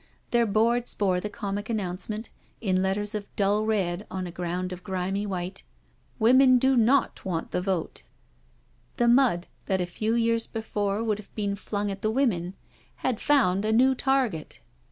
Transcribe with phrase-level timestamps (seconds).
[0.31, 4.83] Their boards bore the comic announcement^ in letters of dull red on a groimd of
[4.83, 5.61] grimy white:"
[6.27, 8.09] Women do NOT want the Vote I"
[8.97, 12.55] The mud, that a few years before would have been flung at the women,
[13.05, 14.59] had found a new target.